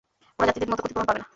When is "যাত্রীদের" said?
0.47-0.71